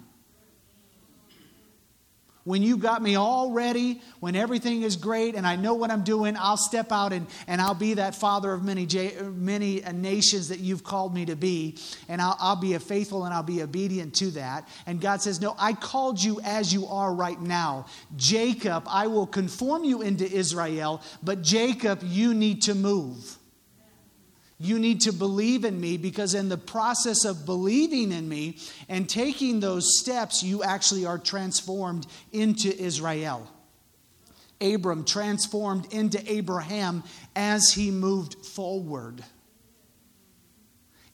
[2.44, 6.02] When you got me all ready, when everything is great and I know what I'm
[6.02, 8.86] doing, I'll step out and, and I'll be that father of many,
[9.22, 11.78] many nations that you've called me to be.
[12.08, 14.68] And I'll, I'll be a faithful and I'll be obedient to that.
[14.86, 17.86] And God says, No, I called you as you are right now.
[18.16, 23.38] Jacob, I will conform you into Israel, but Jacob, you need to move.
[24.64, 28.58] You need to believe in me because, in the process of believing in me
[28.88, 33.50] and taking those steps, you actually are transformed into Israel.
[34.60, 37.02] Abram transformed into Abraham
[37.34, 39.24] as he moved forward.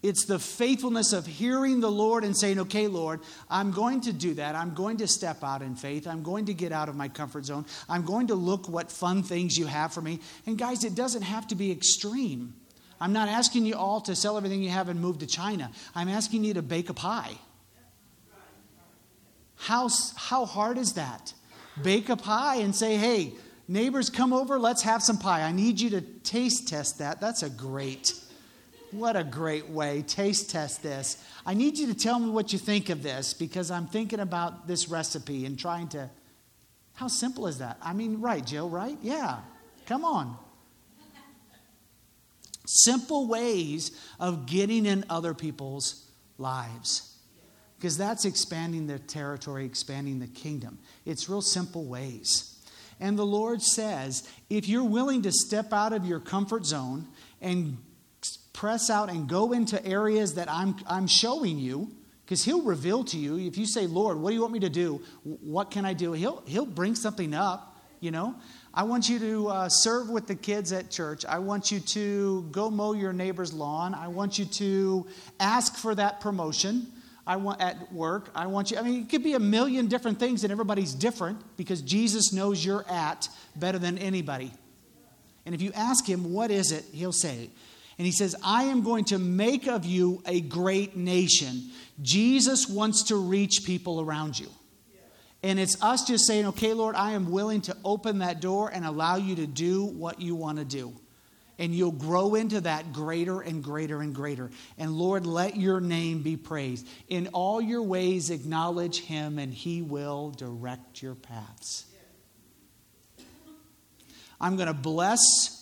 [0.03, 4.35] It's the faithfulness of hearing the Lord and saying, okay, Lord, I'm going to do
[4.35, 4.57] that.
[4.57, 6.07] I'm going to step out in faith.
[6.07, 7.65] I'm going to get out of my comfort zone.
[7.89, 10.21] I'm going to look what fun things you have for me.
[10.45, 12.53] And guys, it doesn't have to be extreme.
[13.01, 15.71] I'm not asking you all to sell everything you have and move to China.
[15.95, 17.33] I'm asking you to bake a pie.
[19.57, 21.33] How, how hard is that?
[21.83, 23.33] Bake a pie and say, hey,
[23.67, 25.43] neighbors, come over, let's have some pie.
[25.43, 27.21] I need you to taste test that.
[27.21, 28.15] That's a great,
[28.91, 30.03] what a great way.
[30.03, 31.23] Taste test this.
[31.45, 34.67] I need you to tell me what you think of this because I'm thinking about
[34.67, 36.09] this recipe and trying to.
[36.95, 37.79] How simple is that?
[37.81, 38.99] I mean, right, Jill, right?
[39.03, 39.39] Yeah.
[39.87, 40.37] Come on.
[42.71, 46.05] Simple ways of getting in other people's
[46.37, 47.17] lives.
[47.79, 50.79] Because that's expanding the territory, expanding the kingdom.
[51.07, 52.61] It's real simple ways.
[53.01, 57.09] And the Lord says, if you're willing to step out of your comfort zone
[57.41, 57.79] and
[58.53, 61.91] press out and go into areas that I'm, I'm showing you,
[62.27, 64.69] because He'll reveal to you, if you say, Lord, what do you want me to
[64.69, 65.01] do?
[65.23, 66.13] What can I do?
[66.13, 68.35] He'll, he'll bring something up, you know.
[68.75, 71.25] I want you to uh, serve with the kids at church.
[71.25, 73.95] I want you to go mow your neighbor's lawn.
[73.95, 75.07] I want you to
[75.41, 76.87] ask for that promotion.
[77.27, 78.31] I want at work.
[78.35, 78.79] I want you.
[78.79, 82.65] I mean, it could be a million different things, and everybody's different because Jesus knows
[82.65, 84.53] you're at better than anybody.
[85.45, 86.85] And if you ask him, what is it?
[86.93, 87.51] He'll say,
[87.99, 91.71] and he says, I am going to make of you a great nation.
[92.01, 94.49] Jesus wants to reach people around you.
[95.43, 98.85] And it's us just saying, okay, Lord, I am willing to open that door and
[98.85, 100.93] allow you to do what you want to do.
[101.61, 104.51] And you'll grow into that greater and greater and greater.
[104.79, 106.87] And Lord, let your name be praised.
[107.09, 111.85] In all your ways, acknowledge him, and he will direct your paths.
[114.41, 115.21] I'm going to bless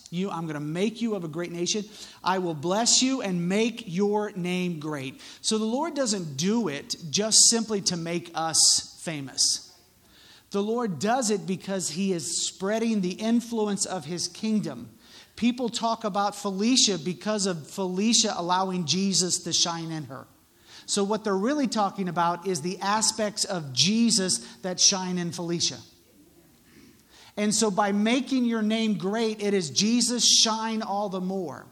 [0.09, 1.83] You, I'm going to make you of a great nation.
[2.23, 5.19] I will bless you and make your name great.
[5.41, 9.66] So the Lord doesn't do it just simply to make us famous.
[10.51, 14.89] The Lord does it because He is spreading the influence of His kingdom.
[15.35, 20.25] People talk about Felicia because of Felicia allowing Jesus to shine in her.
[20.85, 25.77] So, what they're really talking about is the aspects of Jesus that shine in Felicia.
[27.35, 31.67] And so, by making your name great, it is Jesus shine all the more.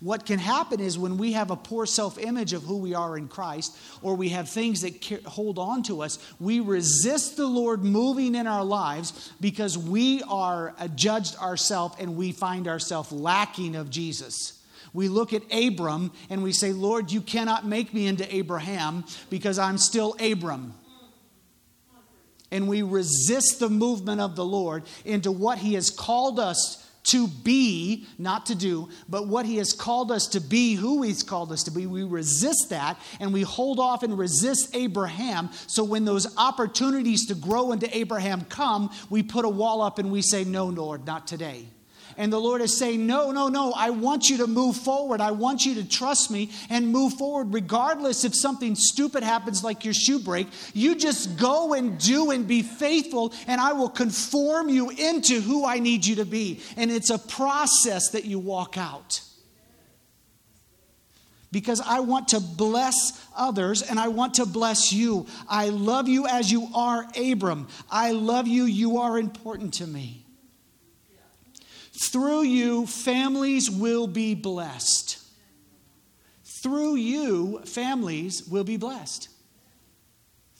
[0.00, 3.18] What can happen is when we have a poor self image of who we are
[3.18, 7.82] in Christ, or we have things that hold on to us, we resist the Lord
[7.82, 13.74] moving in our lives because we are uh, judged ourselves and we find ourselves lacking
[13.74, 14.62] of Jesus.
[14.92, 19.58] We look at Abram and we say, Lord, you cannot make me into Abraham because
[19.58, 20.74] I'm still Abram
[22.50, 27.26] and we resist the movement of the Lord into what He has called us to
[27.28, 31.52] be, not to do, but what He has called us to be, who He's called
[31.52, 31.86] us to be.
[31.86, 35.50] We resist that and we hold off and resist Abraham.
[35.66, 40.12] So when those opportunities to grow into Abraham come, we put a wall up and
[40.12, 41.66] we say, No, Lord, not today.
[42.18, 45.20] And the Lord is saying, No, no, no, I want you to move forward.
[45.20, 49.84] I want you to trust me and move forward, regardless if something stupid happens like
[49.84, 50.48] your shoe break.
[50.74, 55.64] You just go and do and be faithful, and I will conform you into who
[55.64, 56.60] I need you to be.
[56.76, 59.20] And it's a process that you walk out
[61.52, 65.26] because I want to bless others and I want to bless you.
[65.48, 67.68] I love you as you are, Abram.
[67.88, 68.64] I love you.
[68.64, 70.24] You are important to me.
[71.98, 75.18] Through you, families will be blessed.
[76.62, 79.28] Through you, families will be blessed.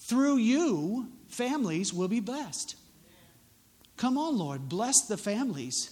[0.08, 2.76] Through you, families will be blessed.
[3.96, 5.90] Come on, Lord, bless the families.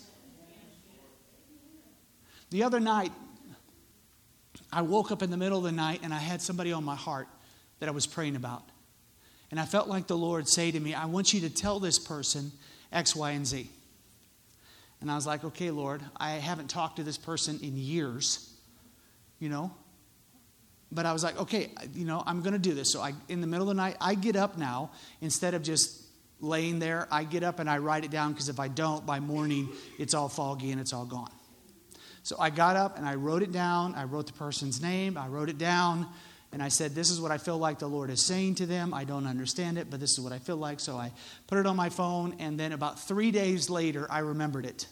[2.50, 3.12] The other night,
[4.72, 6.94] I woke up in the middle of the night and I had somebody on my
[6.94, 7.28] heart
[7.80, 8.62] that I was praying about.
[9.50, 11.98] And I felt like the Lord say to me, I want you to tell this
[11.98, 12.52] person
[12.92, 13.70] X, Y, and Z.
[15.00, 18.50] And I was like, okay, Lord, I haven't talked to this person in years,
[19.38, 19.70] you know?
[20.90, 22.92] But I was like, okay, you know, I'm going to do this.
[22.92, 24.90] So I, in the middle of the night, I get up now
[25.20, 26.02] instead of just
[26.40, 27.08] laying there.
[27.10, 29.68] I get up and I write it down because if I don't, by morning,
[29.98, 31.30] it's all foggy and it's all gone.
[32.22, 33.94] So I got up and I wrote it down.
[33.94, 35.16] I wrote the person's name.
[35.16, 36.06] I wrote it down.
[36.52, 38.94] And I said, This is what I feel like the Lord is saying to them.
[38.94, 40.80] I don't understand it, but this is what I feel like.
[40.80, 41.12] So I
[41.46, 42.36] put it on my phone.
[42.38, 44.86] And then about three days later, I remembered it.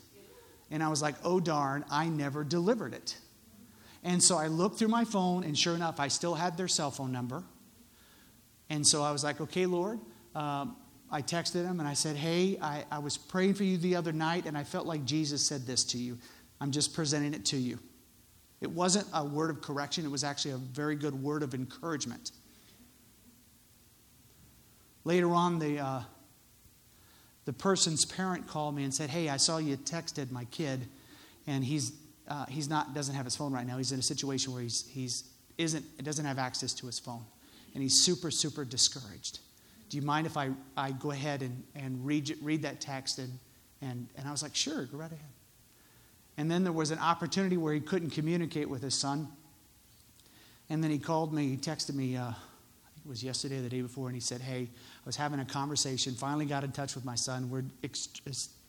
[0.70, 3.16] And I was like, Oh, darn, I never delivered it.
[4.02, 6.90] And so I looked through my phone, and sure enough, I still had their cell
[6.90, 7.42] phone number.
[8.68, 10.00] And so I was like, Okay, Lord.
[10.34, 10.76] Um,
[11.10, 14.12] I texted him and I said, Hey, I, I was praying for you the other
[14.12, 16.18] night, and I felt like Jesus said this to you.
[16.60, 17.78] I'm just presenting it to you.
[18.64, 22.30] It wasn't a word of correction, it was actually a very good word of encouragement.
[25.04, 26.00] Later on, the, uh,
[27.44, 30.88] the person's parent called me and said, Hey, I saw you texted my kid,
[31.46, 31.92] and he's,
[32.26, 33.76] uh, he's not, doesn't have his phone right now.
[33.76, 35.24] He's in a situation where he's, he's
[35.58, 37.22] isn't, doesn't have access to his phone,
[37.74, 39.40] and he's super, super discouraged.
[39.90, 43.18] Do you mind if I, I go ahead and, and read, read that text?
[43.18, 43.38] And,
[43.82, 45.33] and, and I was like, Sure, go right ahead.
[46.36, 49.28] And then there was an opportunity where he couldn't communicate with his son.
[50.68, 53.62] And then he called me, he texted me, uh, I think it was yesterday or
[53.62, 56.72] the day before, and he said, Hey, I was having a conversation, finally got in
[56.72, 57.50] touch with my son.
[57.50, 58.08] We're, ex-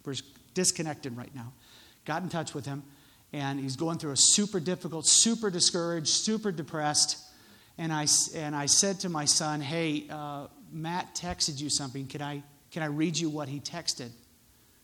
[0.05, 0.15] we're
[0.53, 1.53] disconnected right now.
[2.05, 2.83] Got in touch with him,
[3.33, 7.17] and he's going through a super difficult, super discouraged, super depressed.
[7.77, 8.05] And I,
[8.35, 12.05] and I said to my son, Hey, uh, Matt texted you something.
[12.05, 14.09] Can I, can I read you what he texted?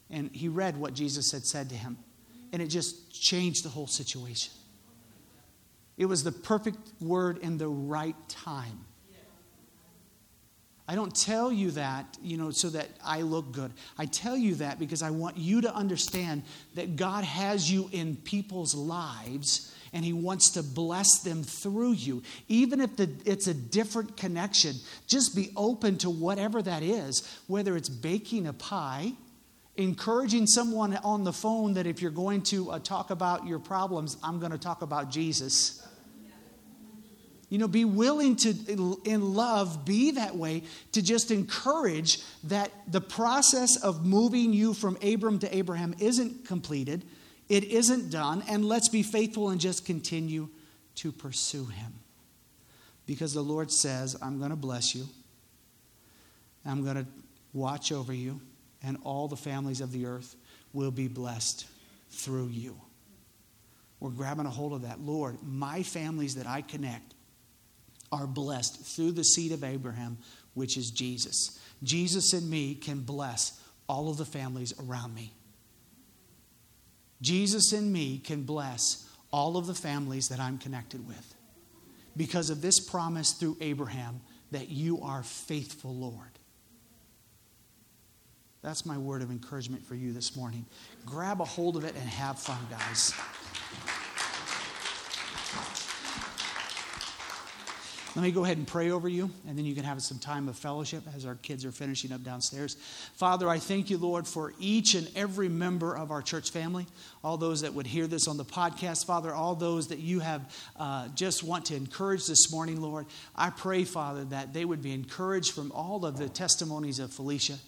[0.10, 1.98] And he read what Jesus had said to him
[2.52, 4.54] and it just changed the whole situation.
[5.98, 8.86] It was the perfect word in the right time.
[10.88, 13.72] I don't tell you that, you know, so that I look good.
[13.98, 16.44] I tell you that because I want you to understand
[16.76, 22.24] that God has you in people's lives and He wants to bless them through you.
[22.50, 24.76] Even if the, it's a different connection,
[25.08, 29.14] just be open to whatever that is, whether it's baking a pie
[29.78, 34.18] encouraging someone on the phone that if you're going to uh, talk about your problems,
[34.24, 35.86] I'm going to talk about Jesus.
[37.50, 40.64] You know, be willing to, in love, be that way
[40.94, 47.04] to just encourage that the process of moving you from Abram to Abraham isn't completed,
[47.50, 50.48] it isn't done, and let's be faithful and just continue
[50.96, 51.94] to pursue him.
[53.06, 55.08] Because the Lord says, I'm going to bless you,
[56.66, 57.06] I'm going to
[57.54, 58.40] watch over you
[58.84, 60.36] and all the families of the earth
[60.74, 61.66] will be blessed
[62.10, 62.80] through you.
[64.00, 65.00] We're grabbing a hold of that.
[65.00, 67.14] Lord, my families that I connect
[68.12, 70.18] are blessed through the seed of Abraham,
[70.54, 71.60] which is Jesus.
[71.84, 75.34] Jesus and me can bless all of the families around me.
[77.22, 81.36] Jesus and me can bless all of the families that I'm connected with
[82.18, 84.22] because of this promise through Abraham
[84.52, 86.40] that you are faithful, Lord.
[88.62, 90.66] That's my word of encouragement for you this morning.
[91.06, 93.12] Grab a hold of it and have fun, guys.
[98.14, 100.50] Let me go ahead and pray over you, and then you can have some time
[100.50, 102.76] of fellowship as our kids are finishing up downstairs.
[103.16, 106.88] Father, I thank you, Lord, for each and every member of our church family,
[107.24, 110.54] all those that would hear this on the podcast, Father, all those that you have
[110.76, 113.06] uh, just want to encourage this morning, Lord.
[113.34, 117.60] I pray, Father, that they would be encouraged from all of the testimonies of Felicia,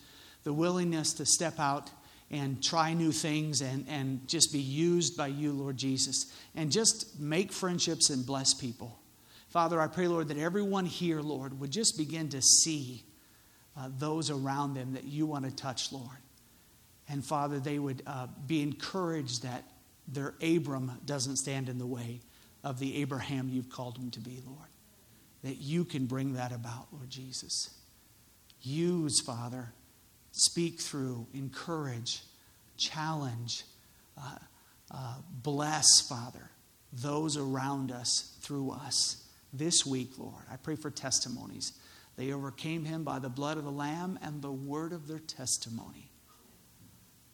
[0.43, 1.89] the willingness to step out
[2.31, 7.19] and try new things and, and just be used by you, Lord Jesus, and just
[7.19, 8.99] make friendships and bless people.
[9.49, 13.03] Father, I pray, Lord, that everyone here, Lord, would just begin to see
[13.77, 16.17] uh, those around them that you want to touch, Lord.
[17.07, 19.63] And Father, they would uh, be encouraged that
[20.07, 22.21] their Abram doesn't stand in the way
[22.63, 24.69] of the Abraham you've called him to be, Lord.
[25.43, 27.69] That you can bring that about, Lord Jesus.
[28.61, 29.73] Use, Father,
[30.33, 32.23] speak through, encourage,
[32.75, 33.63] challenge,
[34.17, 34.35] uh,
[34.91, 36.49] uh bless, Father,
[36.91, 39.23] those around us through us
[39.53, 40.43] this week, Lord.
[40.51, 41.73] I pray for testimonies.
[42.17, 46.09] They overcame him by the blood of the Lamb and the word of their testimony.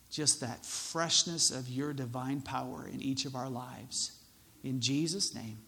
[0.09, 4.11] Just that freshness of your divine power in each of our lives.
[4.63, 5.59] In Jesus' name,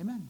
[0.00, 0.28] amen.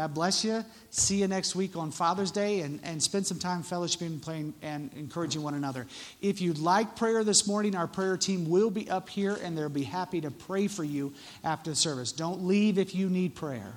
[0.00, 0.64] God bless you.
[0.88, 4.90] See you next week on Father's Day and, and spend some time fellowshipping, playing, and
[4.96, 5.86] encouraging one another.
[6.22, 9.68] If you'd like prayer this morning, our prayer team will be up here and they'll
[9.68, 11.12] be happy to pray for you
[11.44, 12.12] after the service.
[12.12, 13.74] Don't leave if you need prayer.